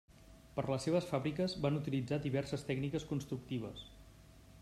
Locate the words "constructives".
3.13-3.85